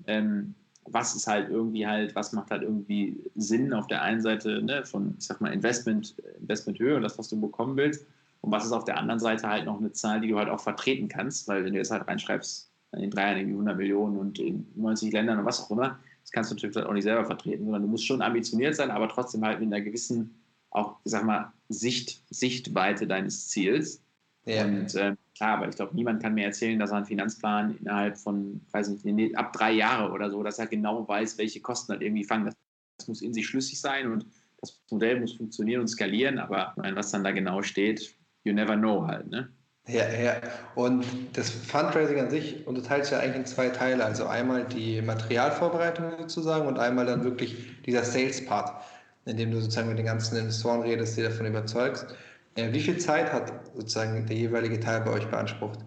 [0.08, 4.62] ähm, was ist halt irgendwie halt, was macht halt irgendwie Sinn auf der einen Seite
[4.62, 8.06] ne, von, ich sag mal, Investment, Investmenthöhe und das, was du bekommen willst
[8.42, 10.60] und was ist auf der anderen Seite halt noch eine Zahl, die du halt auch
[10.60, 14.40] vertreten kannst, weil wenn du jetzt halt reinschreibst, in drei Jahren irgendwie 100 Millionen und
[14.40, 16.00] in 90 Ländern und was auch immer.
[16.22, 19.10] Das kannst du natürlich auch nicht selber vertreten, sondern du musst schon ambitioniert sein, aber
[19.10, 20.36] trotzdem halt mit einer gewissen,
[20.72, 24.02] auch, ich sag mal, Sicht, Sichtweite deines Ziels.
[24.46, 24.64] Ja.
[24.64, 28.18] Und äh, klar, aber ich glaube, niemand kann mir erzählen, dass er einen Finanzplan innerhalb
[28.18, 32.02] von, weiß nicht, ab drei Jahre oder so, dass er genau weiß, welche Kosten halt
[32.02, 32.46] irgendwie fangen.
[32.46, 32.56] Das,
[32.98, 34.26] das muss in sich schlüssig sein und
[34.62, 38.76] das Modell muss funktionieren und skalieren, aber meine, was dann da genau steht, you never
[38.76, 39.50] know halt, ne?
[39.88, 40.42] Ja, ja.
[40.74, 44.04] Und das Fundraising an sich unterteilt sich ja eigentlich in zwei Teile.
[44.04, 47.56] Also einmal die Materialvorbereitung sozusagen und einmal dann wirklich
[47.86, 48.84] dieser Sales-Part,
[49.26, 52.08] in dem du sozusagen mit den ganzen Investoren redest, die davon überzeugst.
[52.58, 55.80] Wie viel Zeit hat sozusagen der jeweilige Teil bei euch beansprucht?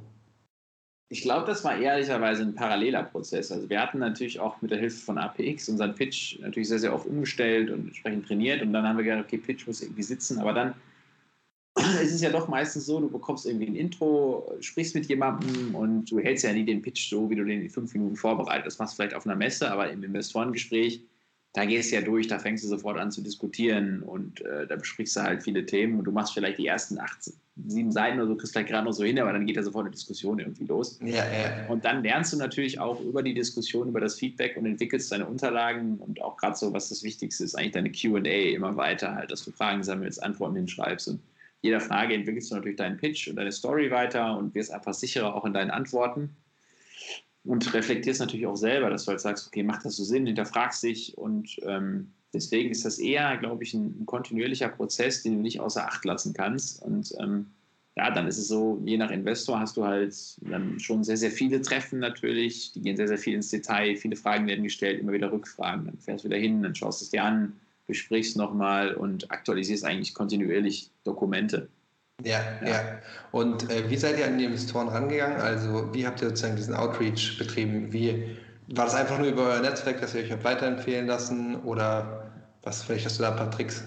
[1.11, 3.50] Ich glaube, das war ehrlicherweise ein paralleler Prozess.
[3.50, 6.94] Also wir hatten natürlich auch mit der Hilfe von APX unseren Pitch natürlich sehr, sehr
[6.94, 10.38] oft umgestellt und entsprechend trainiert und dann haben wir gedacht, okay, Pitch muss irgendwie sitzen,
[10.38, 10.74] aber dann
[12.02, 16.11] es ist ja doch meistens so, du bekommst irgendwie ein Intro, sprichst mit jemandem und
[16.11, 18.66] du hältst ja nie den Pitch so, wie du den in fünf Minuten vorbereitest.
[18.66, 21.00] Das machst du vielleicht auf einer Messe, aber im Investorengespräch,
[21.59, 24.77] da gehst du ja durch, da fängst du sofort an zu diskutieren und äh, da
[24.77, 27.33] besprichst du halt viele Themen und du machst vielleicht die ersten acht,
[27.66, 29.87] sieben Seiten oder so, kriegst vielleicht gerade noch so hin, aber dann geht ja sofort
[29.87, 31.01] eine Diskussion irgendwie los.
[31.03, 31.66] Ja, ja.
[31.68, 35.27] Und dann lernst du natürlich auch über die Diskussion, über das Feedback und entwickelst deine
[35.27, 39.33] Unterlagen und auch gerade so, was das Wichtigste ist, eigentlich deine QA immer weiter, halt,
[39.33, 41.21] dass du Fragen sammelst, Antworten hinschreibst und
[41.61, 45.35] jeder Frage entwickelst du natürlich deinen Pitch und deine Story weiter und wirst einfach sicherer
[45.35, 46.37] auch in deinen Antworten
[47.48, 50.82] und reflektierst natürlich auch selber, dass du halt sagst, okay, macht das so Sinn, hinterfragst
[50.82, 55.40] dich und ähm, deswegen ist das eher, glaube ich, ein, ein, kontinuierlicher Prozess, den du
[55.40, 57.46] nicht außer Acht lassen kannst und ähm,
[57.96, 61.30] ja, dann ist es so, je nach Investor hast du halt dann schon sehr, sehr
[61.30, 65.12] viele Treffen natürlich, die gehen sehr, sehr viel ins Detail, viele Fragen werden gestellt, immer
[65.12, 67.54] wieder Rückfragen, dann fährst du wieder hin, dann schaust du es dir an,
[67.87, 71.68] besprichst nochmal und aktualisierst eigentlich kontinuierlich Dokumente.
[72.24, 72.68] Ja, ja.
[72.68, 72.98] ja.
[73.31, 75.40] Und äh, wie seid ihr an die Investoren rangegangen?
[75.40, 77.92] Also wie habt ihr sozusagen diesen Outreach betrieben?
[77.92, 78.37] Wie
[78.68, 82.31] war das einfach nur über euer Netzwerk, dass ihr euch habt weiterempfehlen lassen oder
[82.62, 82.83] was?
[82.83, 83.85] Vielleicht hast du da ein paar Tricks.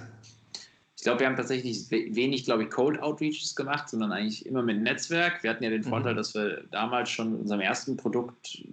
[1.02, 4.80] Ich glaube, wir haben tatsächlich wenig, glaube ich, Cold Outreaches gemacht, sondern eigentlich immer mit
[4.82, 5.42] Netzwerk.
[5.42, 6.18] Wir hatten ja den Vorteil, mhm.
[6.18, 8.64] dass wir damals schon in unserem ersten Produkt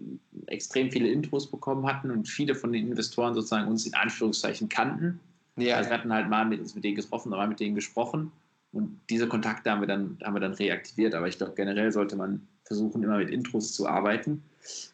[0.47, 5.19] extrem viele Intros bekommen hatten und viele von den Investoren sozusagen uns in Anführungszeichen kannten.
[5.57, 5.77] Ja.
[5.77, 8.31] Also wir hatten halt mal mit uns mit denen getroffen, mal mit denen gesprochen.
[8.73, 11.15] Und diese Kontakte haben wir dann, haben wir dann reaktiviert.
[11.15, 14.43] Aber ich glaube, generell sollte man versuchen, immer mit Intros zu arbeiten.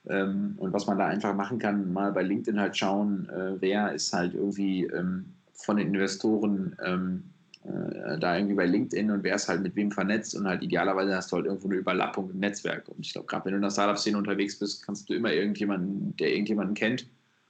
[0.09, 3.93] Ähm, und was man da einfach machen kann, mal bei LinkedIn halt schauen, äh, wer
[3.93, 7.25] ist halt irgendwie ähm, von den Investoren ähm,
[7.65, 11.17] äh, da irgendwie bei LinkedIn und wer ist halt mit wem vernetzt und halt idealerweise
[11.17, 12.89] hast du halt irgendwo eine Überlappung im Netzwerk.
[12.89, 16.17] Und ich glaube, gerade wenn du in der Startup-Szene unterwegs bist, kannst du immer irgendjemanden,
[16.17, 17.07] der irgendjemanden kennt.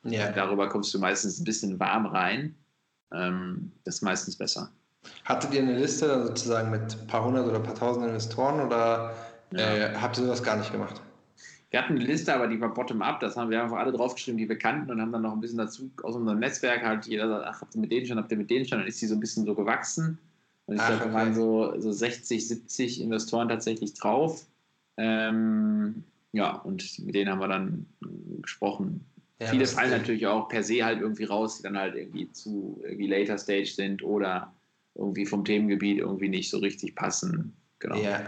[0.07, 0.31] Ja.
[0.33, 2.55] darüber kommst du meistens ein bisschen warm rein.
[3.09, 4.71] Das ist meistens besser.
[5.25, 9.15] Hattet ihr eine Liste sozusagen mit ein paar hundert oder ein paar tausend Investoren oder
[9.53, 9.59] ja.
[9.59, 11.01] äh, habt ihr sowas gar nicht gemacht?
[11.71, 13.19] Wir hatten eine Liste, aber die war bottom-up.
[13.19, 15.59] Das haben wir einfach alle draufgeschrieben, die wir kannten und haben dann noch ein bisschen
[15.59, 18.39] dazu aus unserem Netzwerk halt jeder sagt, ach, habt ihr mit denen schon, habt ihr
[18.39, 18.79] mit denen schon?
[18.79, 20.19] Dann ist die so ein bisschen so gewachsen.
[20.67, 21.05] Und ich glaube, okay.
[21.09, 24.47] da waren so, so 60, 70 Investoren tatsächlich drauf.
[24.97, 27.87] Ähm, ja, und mit denen haben wir dann
[28.41, 29.05] gesprochen.
[29.41, 32.81] Ja, Viele fallen natürlich auch per se halt irgendwie raus, die dann halt irgendwie zu
[32.85, 34.53] irgendwie later stage sind oder
[34.95, 37.57] irgendwie vom Themengebiet irgendwie nicht so richtig passen.
[37.81, 37.97] Genau.
[37.97, 38.21] Ja.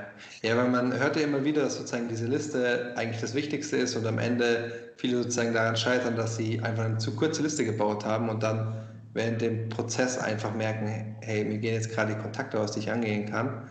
[0.42, 3.96] ja, weil man hört ja immer wieder, dass sozusagen diese Liste eigentlich das Wichtigste ist
[3.96, 8.04] und am Ende viele sozusagen daran scheitern, dass sie einfach eine zu kurze Liste gebaut
[8.04, 12.60] haben und dann während dem Prozess einfach merken, hey, mir gehen jetzt gerade die Kontakte
[12.60, 13.66] aus, die ich angehen kann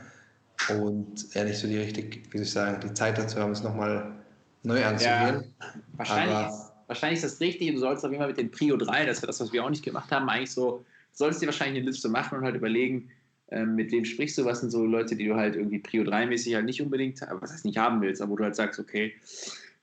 [0.70, 4.12] und ehrlich so die richtig, wie soll ich sagen, die Zeit dazu haben, es nochmal
[4.64, 5.54] neu anzugehen.
[5.62, 8.76] Ja, wahrscheinlich, Aber, wahrscheinlich ist das richtig, du sollst auf jeden Fall mit den Prio
[8.76, 10.84] 3, das ist das, was wir auch nicht gemacht haben, eigentlich so
[11.16, 13.10] solltest dir wahrscheinlich eine Liste machen und halt überlegen,
[13.50, 16.56] ähm, mit wem sprichst du, was sind so Leute, die du halt irgendwie Prio 3-mäßig
[16.56, 19.14] halt nicht unbedingt, was heißt nicht haben willst, aber wo du halt sagst, okay.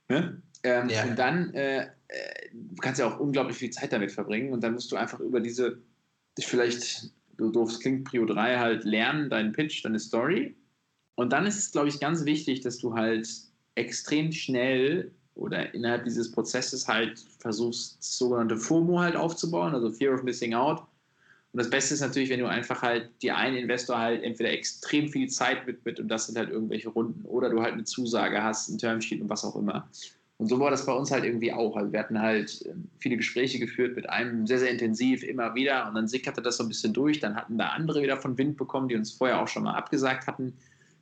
[0.09, 0.41] Ne?
[0.65, 1.05] Ähm, ja.
[1.05, 4.75] Und dann äh, äh, du kannst ja auch unglaublich viel Zeit damit verbringen und dann
[4.75, 5.79] musst du einfach über diese,
[6.39, 10.55] vielleicht, du doof, klingt Prio 3 halt lernen, deinen Pitch, deine Story.
[11.15, 13.29] Und dann ist es, glaube ich, ganz wichtig, dass du halt
[13.75, 20.23] extrem schnell oder innerhalb dieses Prozesses halt versuchst, sogenannte FOMO halt aufzubauen, also Fear of
[20.23, 20.83] Missing Out
[21.53, 25.09] und das Beste ist natürlich, wenn du einfach halt dir einen Investor halt entweder extrem
[25.09, 28.71] viel Zeit widmet und das sind halt irgendwelche Runden oder du halt eine Zusage hast,
[28.71, 29.87] ein Termsheet und was auch immer.
[30.39, 31.77] Und so war das bei uns halt irgendwie auch.
[31.77, 35.87] Also wir hatten halt ähm, viele Gespräche geführt mit einem sehr, sehr intensiv immer wieder
[35.87, 37.21] und dann sickerte das so ein bisschen durch.
[37.21, 40.27] Dann hatten da andere wieder von Wind bekommen, die uns vorher auch schon mal abgesagt
[40.27, 40.55] hatten.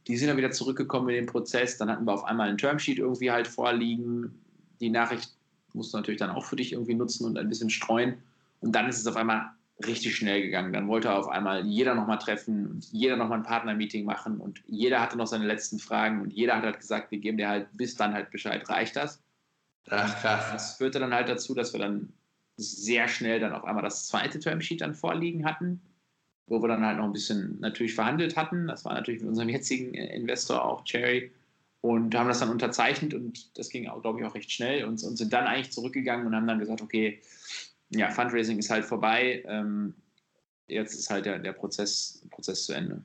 [0.08, 1.78] Die sind dann wieder zurückgekommen in den Prozess.
[1.78, 4.34] Dann hatten wir auf einmal ein Termsheet irgendwie halt vorliegen.
[4.80, 5.30] Die Nachricht
[5.74, 8.14] musst du natürlich dann auch für dich irgendwie nutzen und ein bisschen streuen.
[8.60, 9.52] Und dann ist es auf einmal
[9.86, 10.72] richtig schnell gegangen.
[10.72, 15.00] Dann wollte auf einmal jeder nochmal treffen und jeder nochmal ein Partnermeeting machen und jeder
[15.00, 17.94] hatte noch seine letzten Fragen und jeder hat halt gesagt, wir geben dir halt bis
[17.94, 19.22] dann halt Bescheid, reicht das?
[19.88, 20.50] Ach, krass.
[20.52, 22.12] Das führte dann halt dazu, dass wir dann
[22.56, 25.80] sehr schnell dann auf einmal das zweite Termsheet dann vorliegen hatten,
[26.46, 28.66] wo wir dann halt noch ein bisschen natürlich verhandelt hatten.
[28.66, 31.32] Das war natürlich mit unserem jetzigen Investor auch Cherry
[31.80, 35.02] und haben das dann unterzeichnet und das ging auch, glaube ich, auch recht schnell und,
[35.02, 37.20] und sind dann eigentlich zurückgegangen und haben dann gesagt, okay,
[37.90, 39.42] ja, Fundraising ist halt vorbei.
[39.46, 39.94] Ähm,
[40.68, 43.02] jetzt ist halt der, der Prozess, Prozess zu Ende.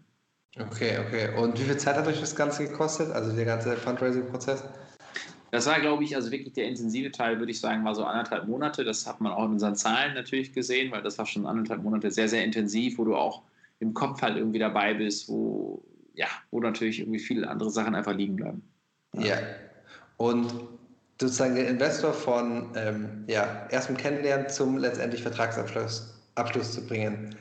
[0.57, 1.35] Okay, okay.
[1.37, 4.63] Und wie viel Zeit hat euch das Ganze gekostet, also der ganze Fundraising-Prozess?
[5.51, 8.47] Das war, glaube ich, also wirklich der intensive Teil, würde ich sagen, war so anderthalb
[8.47, 8.83] Monate.
[8.83, 12.11] Das hat man auch in unseren Zahlen natürlich gesehen, weil das war schon anderthalb Monate
[12.11, 13.41] sehr, sehr intensiv, wo du auch
[13.79, 18.13] im Kopf halt irgendwie dabei bist, wo, ja, wo natürlich irgendwie viele andere Sachen einfach
[18.13, 18.63] liegen bleiben.
[19.13, 19.37] Ja.
[20.17, 20.51] Und
[21.19, 27.35] sozusagen den Investor von ähm, ja, erstem Kennenlernen zum letztendlich Vertragsabschluss Abschluss zu bringen.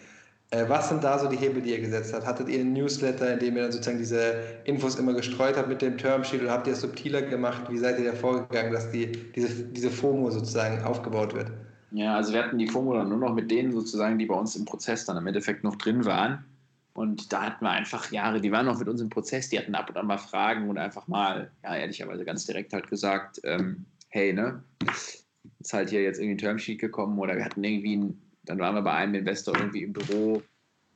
[0.51, 2.27] Äh, was sind da so die Hebel, die ihr gesetzt habt?
[2.27, 4.35] Hattet ihr einen Newsletter, in dem ihr dann sozusagen diese
[4.65, 7.65] Infos immer gestreut habt mit dem Termsheet oder habt ihr es subtiler gemacht?
[7.69, 11.51] Wie seid ihr da vorgegangen, dass die, diese, diese FOMO sozusagen aufgebaut wird?
[11.91, 14.57] Ja, also wir hatten die FOMO dann nur noch mit denen sozusagen, die bei uns
[14.57, 16.45] im Prozess dann im Endeffekt noch drin waren.
[16.95, 19.75] Und da hatten wir einfach Jahre, die waren noch mit uns im Prozess, die hatten
[19.75, 23.85] ab und an mal Fragen und einfach mal, ja, ehrlicherweise ganz direkt halt gesagt, ähm,
[24.11, 24.63] hey, ne,
[25.59, 28.77] ist halt hier jetzt irgendwie ein Termsheet gekommen oder wir hatten irgendwie, ein, dann waren
[28.77, 30.41] wir bei einem Investor irgendwie im Büro,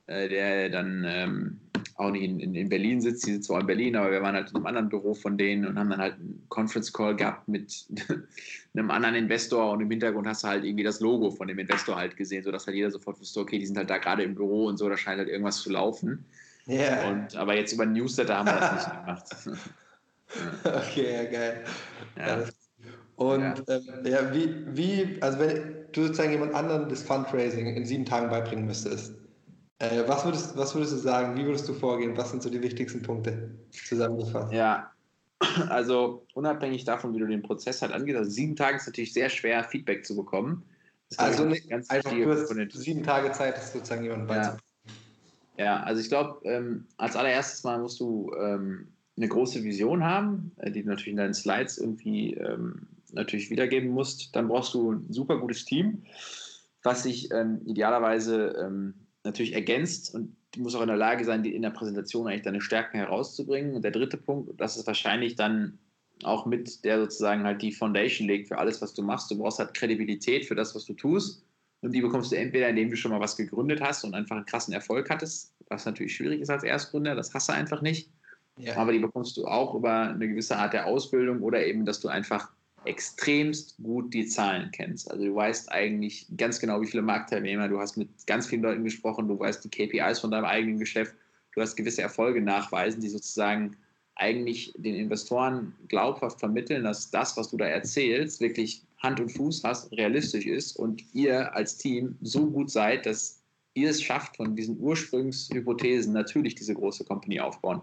[0.07, 1.61] äh, der dann ähm,
[1.97, 4.35] auch nicht in, in, in, Berlin sitzt, die sitzt zwar in Berlin, aber wir waren
[4.35, 7.49] halt in einem anderen Büro von denen und haben dann halt einen Conference Call gehabt
[7.49, 7.87] mit
[8.75, 11.97] einem anderen Investor und im Hintergrund hast du halt irgendwie das Logo von dem Investor
[11.97, 14.67] halt gesehen, sodass halt jeder sofort wusste, okay, die sind halt da gerade im Büro
[14.67, 16.25] und so, da scheint halt irgendwas zu laufen.
[16.69, 17.11] Yeah.
[17.11, 19.59] Und, aber jetzt über Newsletter haben wir das nicht gemacht.
[20.65, 21.65] okay, ja, geil.
[22.17, 22.45] Ja.
[23.17, 23.77] Und ja.
[23.77, 28.31] Ähm, ja, wie, wie, also wenn du sozusagen jemand anderen das Fundraising in sieben Tagen
[28.31, 29.15] beibringen müsstest,
[29.81, 31.37] äh, was, würdest, was würdest du sagen?
[31.37, 32.17] Wie würdest du vorgehen?
[32.17, 34.53] Was sind so die wichtigsten Punkte zusammengefasst?
[34.53, 34.91] Ja,
[35.69, 39.29] also unabhängig davon, wie du den Prozess halt angehst, also sieben Tage ist natürlich sehr
[39.29, 40.65] schwer, Feedback zu bekommen.
[41.17, 44.63] also nicht ganz einfach kurz sieben Tage Zeit, ist sozusagen jemand beizubringen.
[45.57, 45.65] Ja.
[45.65, 50.53] ja, also ich glaube, ähm, als allererstes mal musst du ähm, eine große Vision haben,
[50.57, 54.35] äh, die du natürlich in deinen Slides irgendwie ähm, natürlich wiedergeben musst.
[54.35, 56.03] Dann brauchst du ein super gutes Team,
[56.83, 58.95] was sich ähm, idealerweise ähm,
[59.29, 62.43] natürlich ergänzt und du musst auch in der Lage sein, die in der Präsentation eigentlich
[62.43, 63.75] deine Stärken herauszubringen.
[63.75, 65.79] Und der dritte Punkt, das ist wahrscheinlich dann
[66.25, 69.31] auch mit, der sozusagen halt die Foundation legt für alles, was du machst.
[69.31, 71.45] Du brauchst halt Kredibilität für das, was du tust.
[71.81, 74.47] Und die bekommst du entweder, indem du schon mal was gegründet hast und einfach einen
[74.47, 78.11] krassen Erfolg hattest, was natürlich schwierig ist als Erstgründer, das hast du einfach nicht.
[78.59, 78.77] Ja.
[78.77, 82.09] Aber die bekommst du auch über eine gewisse Art der Ausbildung oder eben, dass du
[82.09, 82.51] einfach
[82.85, 85.11] extremst gut die Zahlen kennst.
[85.11, 88.85] Also du weißt eigentlich ganz genau, wie viele Marktteilnehmer, du hast mit ganz vielen Leuten
[88.85, 91.15] gesprochen, du weißt die KPIs von deinem eigenen Geschäft,
[91.55, 93.77] du hast gewisse Erfolge nachweisen, die sozusagen
[94.15, 99.63] eigentlich den Investoren glaubhaft vermitteln, dass das, was du da erzählst, wirklich Hand und Fuß
[99.65, 103.41] hast, realistisch ist und ihr als Team so gut seid, dass
[103.75, 107.81] ihr es schafft, von diesen Ursprungshypothesen natürlich diese große Company aufbauen.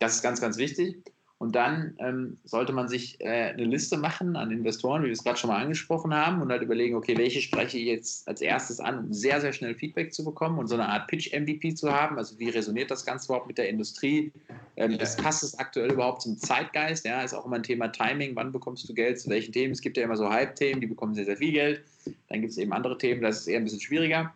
[0.00, 0.96] Das ist ganz, ganz wichtig.
[1.38, 5.22] Und dann ähm, sollte man sich äh, eine Liste machen an Investoren, wie wir es
[5.22, 8.80] gerade schon mal angesprochen haben, und halt überlegen, okay, welche spreche ich jetzt als erstes
[8.80, 12.16] an, um sehr, sehr schnell Feedback zu bekommen und so eine Art Pitch-MVP zu haben.
[12.16, 14.32] Also wie resoniert das Ganze überhaupt mit der Industrie?
[14.76, 14.96] Ähm, ja.
[14.96, 17.04] Das passt es aktuell überhaupt zum Zeitgeist?
[17.04, 18.34] Ja, ist auch immer ein Thema Timing.
[18.34, 19.20] Wann bekommst du Geld?
[19.20, 19.72] Zu welchen Themen?
[19.72, 21.82] Es gibt ja immer so Hype-Themen, die bekommen sehr, sehr viel Geld.
[22.28, 24.32] Dann gibt es eben andere Themen, das ist eher ein bisschen schwieriger.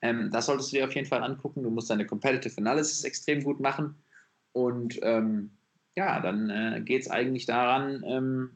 [0.00, 1.64] Ähm, das solltest du dir auf jeden Fall angucken.
[1.64, 3.96] Du musst deine Competitive Analysis extrem gut machen.
[4.52, 5.50] Und ähm,
[5.96, 8.50] ja, dann äh, geht es eigentlich daran, ähm,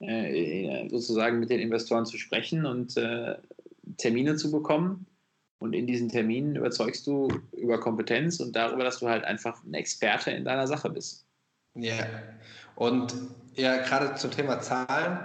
[0.00, 3.36] äh, sozusagen mit den Investoren zu sprechen und äh,
[3.98, 5.06] Termine zu bekommen.
[5.58, 9.74] Und in diesen Terminen überzeugst du über Kompetenz und darüber, dass du halt einfach ein
[9.74, 11.26] Experte in deiner Sache bist.
[11.74, 12.06] Ja,
[12.76, 13.14] und
[13.54, 15.18] ja, gerade zum Thema Zahlen,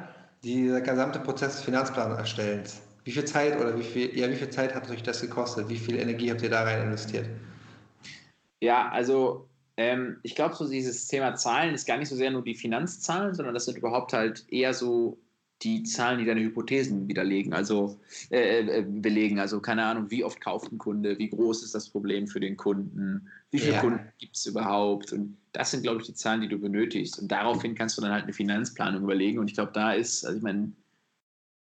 [0.44, 2.82] dieser gesamte Prozess des Finanzplans erstellens.
[3.06, 5.70] Wie viel Zeit oder wie viel, ja, wie viel Zeit hat euch das gekostet?
[5.70, 7.30] Wie viel Energie habt ihr da rein investiert?
[8.60, 12.44] Ja, also ähm, ich glaube, so dieses Thema Zahlen ist gar nicht so sehr nur
[12.44, 15.18] die Finanzzahlen, sondern das sind überhaupt halt eher so
[15.62, 19.40] die Zahlen, die deine Hypothesen widerlegen, also äh, äh, belegen.
[19.40, 22.58] Also keine Ahnung, wie oft kauft ein Kunde, wie groß ist das Problem für den
[22.58, 23.82] Kunden, wie viele ja.
[23.82, 25.14] Kunden gibt es überhaupt.
[25.14, 27.20] Und das sind, glaube ich, die Zahlen, die du benötigst.
[27.20, 29.40] Und daraufhin kannst du dann halt eine Finanzplanung überlegen.
[29.40, 30.72] Und ich glaube, da ist, also ich meine,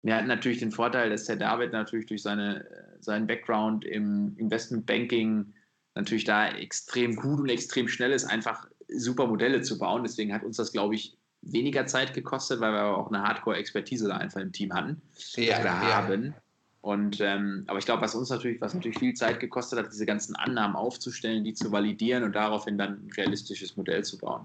[0.02, 2.65] wir hatten natürlich den Vorteil, dass der David natürlich durch seine,
[2.99, 5.54] seinen Background im Investmentbanking
[5.95, 10.03] natürlich da extrem gut und extrem schnell ist, einfach super Modelle zu bauen.
[10.03, 14.17] Deswegen hat uns das, glaube ich, weniger Zeit gekostet, weil wir auch eine Hardcore-Expertise da
[14.17, 15.01] einfach im Team hatten
[15.36, 15.82] ja, oder ja.
[15.82, 16.34] haben.
[16.82, 20.06] Und ähm, aber ich glaube, was uns natürlich, was natürlich viel Zeit gekostet hat, diese
[20.06, 24.43] ganzen Annahmen aufzustellen, die zu validieren und daraufhin dann ein realistisches Modell zu bauen.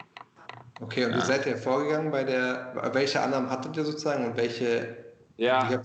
[0.81, 1.17] Okay, und ja.
[1.17, 4.97] wie seid ihr vorgegangen bei der, welche Annahmen hattet ihr sozusagen und welche,
[5.37, 5.83] ja.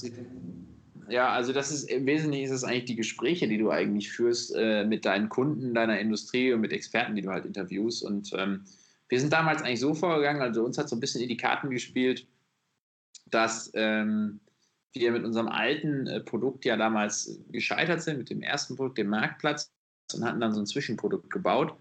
[1.10, 4.54] Ja, also das ist im Wesentlichen ist es eigentlich die Gespräche, die du eigentlich führst
[4.56, 8.04] äh, mit deinen Kunden, deiner Industrie und mit Experten, die du halt interviewst.
[8.04, 8.64] Und ähm,
[9.10, 11.70] wir sind damals eigentlich so vorgegangen, also uns hat so ein bisschen in die Karten
[11.70, 12.28] gespielt,
[13.30, 14.40] dass ähm,
[14.94, 19.08] wir mit unserem alten äh, Produkt ja damals gescheitert sind, mit dem ersten Produkt, dem
[19.08, 19.72] Marktplatz,
[20.14, 21.76] und hatten dann so ein Zwischenprodukt gebaut.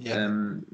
[0.00, 0.26] Ja.
[0.26, 0.64] Ähm,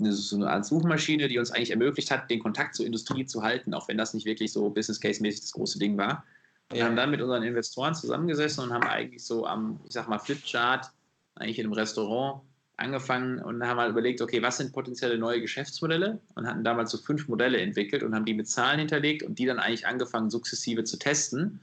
[0.00, 3.74] so eine Art Suchmaschine, die uns eigentlich ermöglicht hat, den Kontakt zur Industrie zu halten,
[3.74, 6.24] auch wenn das nicht wirklich so Business Case-mäßig das große Ding war.
[6.72, 10.18] Wir haben dann mit unseren Investoren zusammengesessen und haben eigentlich so am, ich sag mal,
[10.18, 10.90] Flipchart,
[11.34, 12.42] eigentlich in einem Restaurant
[12.76, 16.98] angefangen und haben halt überlegt, okay, was sind potenzielle neue Geschäftsmodelle und hatten damals so
[16.98, 20.84] fünf Modelle entwickelt und haben die mit Zahlen hinterlegt und die dann eigentlich angefangen, sukzessive
[20.84, 21.60] zu testen.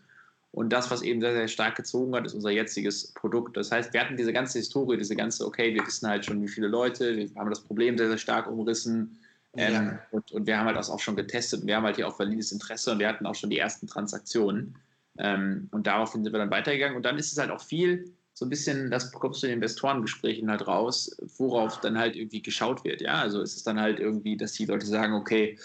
[0.51, 3.57] Und das, was eben sehr, sehr stark gezogen hat, ist unser jetziges Produkt.
[3.57, 6.47] Das heißt, wir hatten diese ganze Historie, diese ganze, okay, wir wissen halt schon, wie
[6.47, 9.17] viele Leute, wir haben das Problem sehr, sehr stark umrissen.
[9.55, 9.99] Ähm, ja.
[10.11, 12.19] und, und, wir haben halt das auch schon getestet und wir haben halt hier auch
[12.19, 14.75] valides Interesse und wir hatten auch schon die ersten Transaktionen.
[15.19, 16.95] Ähm, und daraufhin sind wir dann weitergegangen.
[16.95, 19.57] Und dann ist es halt auch viel, so ein bisschen, das bekommst du in den
[19.57, 23.01] Investorengesprächen halt raus, worauf dann halt irgendwie geschaut wird.
[23.01, 25.57] Ja, also ist es dann halt irgendwie, dass die Leute sagen, okay,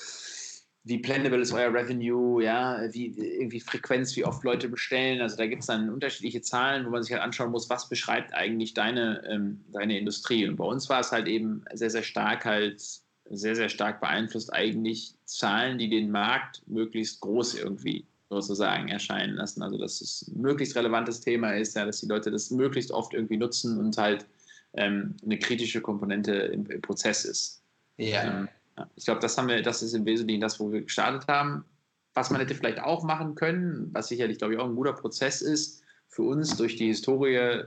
[0.85, 5.21] wie blendable ist euer Revenue, ja, wie irgendwie Frequenz, wie oft Leute bestellen.
[5.21, 8.33] Also da gibt es dann unterschiedliche Zahlen, wo man sich halt anschauen muss, was beschreibt
[8.33, 10.49] eigentlich deine, ähm, deine Industrie.
[10.49, 12.83] Und bei uns war es halt eben sehr, sehr stark halt,
[13.31, 19.62] sehr, sehr stark beeinflusst eigentlich Zahlen, die den Markt möglichst groß irgendwie sozusagen erscheinen lassen.
[19.62, 23.14] Also dass es ein möglichst relevantes Thema ist, ja, dass die Leute das möglichst oft
[23.14, 24.27] irgendwie nutzen und halt
[24.75, 27.62] ähm, eine kritische Komponente im, im Prozess ist.
[27.99, 28.25] Ja.
[28.25, 28.49] Ähm,
[28.97, 31.64] ich glaube, das haben wir, das ist im Wesentlichen das, wo wir gestartet haben.
[32.14, 35.40] Was man hätte vielleicht auch machen können, was sicherlich, glaube ich, auch ein guter Prozess
[35.40, 37.64] ist, für uns durch die Historie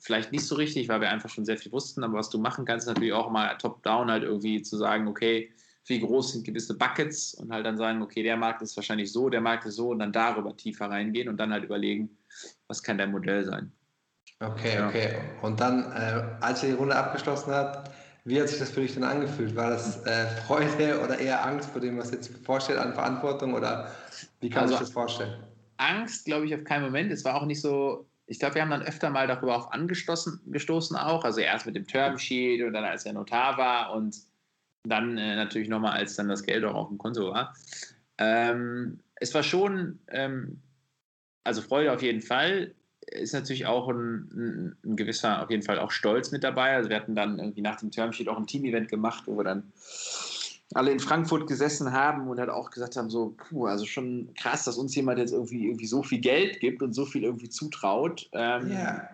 [0.00, 2.64] vielleicht nicht so richtig, weil wir einfach schon sehr viel wussten, aber was du machen
[2.64, 5.52] kannst, ist natürlich auch mal top-down halt irgendwie zu sagen, okay,
[5.86, 9.28] wie groß sind gewisse Buckets und halt dann sagen, okay, der Markt ist wahrscheinlich so,
[9.28, 12.16] der Markt ist so und dann darüber tiefer reingehen und dann halt überlegen,
[12.68, 13.70] was kann dein Modell sein.
[14.40, 14.88] Okay, ja.
[14.88, 15.14] okay.
[15.42, 17.90] Und dann, äh, als ihr die Runde abgeschlossen habt,
[18.24, 19.54] wie hat sich das für dich denn angefühlt?
[19.54, 23.90] War das äh, Freude oder eher Angst vor dem, was jetzt vorstellt an Verantwortung oder
[24.40, 25.42] wie kann also, man sich das vorstellen?
[25.76, 27.12] Angst, glaube ich, auf keinen Moment.
[27.12, 30.40] Es war auch nicht so, ich glaube, wir haben dann öfter mal darüber auch angestoßen
[30.46, 31.24] gestoßen auch.
[31.24, 34.16] Also erst mit dem Termsheet und dann als er Notar war und
[34.84, 37.54] dann äh, natürlich nochmal, als dann das Geld auch auf dem Konto war.
[38.18, 40.60] Ähm, es war schon, ähm,
[41.42, 42.74] also Freude auf jeden Fall
[43.06, 46.74] ist natürlich auch ein, ein, gewisser, auf jeden Fall auch Stolz mit dabei.
[46.74, 49.72] Also wir hatten dann irgendwie nach dem Termsheet auch ein Team-Event gemacht, wo wir dann
[50.74, 54.64] alle in Frankfurt gesessen haben und halt auch gesagt haben, so, puh, also schon krass,
[54.64, 58.28] dass uns jemand jetzt irgendwie, irgendwie so viel Geld gibt und so viel irgendwie zutraut.
[58.32, 59.08] Ähm, yeah.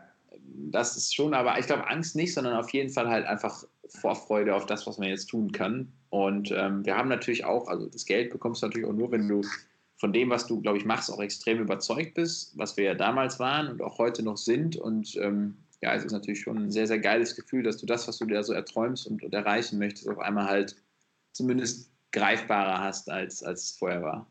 [0.70, 4.54] Das ist schon, aber ich glaube Angst nicht, sondern auf jeden Fall halt einfach Vorfreude
[4.54, 5.92] auf das, was man jetzt tun kann.
[6.10, 9.28] Und ähm, wir haben natürlich auch, also das Geld bekommst du natürlich auch nur, wenn
[9.28, 9.42] du
[9.96, 13.38] von dem, was du, glaube ich, machst, auch extrem überzeugt bist, was wir ja damals
[13.38, 14.76] waren und auch heute noch sind.
[14.76, 18.08] Und ähm, ja, es ist natürlich schon ein sehr, sehr geiles Gefühl, dass du das,
[18.08, 20.76] was du dir so erträumst und, und erreichen möchtest, auf einmal halt
[21.32, 24.26] zumindest greifbarer hast, als, als es vorher war.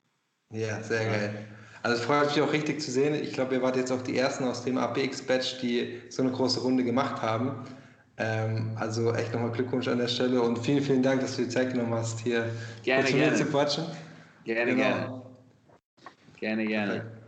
[0.51, 1.47] Ja, sehr geil.
[1.81, 3.15] Also es freut mich auch richtig zu sehen.
[3.15, 6.59] Ich glaube, ihr wart jetzt auch die Ersten aus dem APX-Batch, die so eine große
[6.59, 7.63] Runde gemacht haben.
[8.17, 11.49] Ähm, also echt nochmal Glückwunsch an der Stelle und vielen, vielen Dank, dass du die
[11.49, 12.51] Zeit genommen hast, hier
[12.83, 13.37] gerne, gerne.
[13.37, 13.85] zu quatschen.
[14.43, 14.83] Gerne, genau.
[14.83, 15.21] gerne.
[16.37, 17.18] Gerne, gerne.